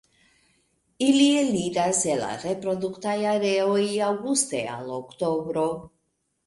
[1.07, 5.71] Ili eliras el la reproduktaj areoj aŭguste al oktobro.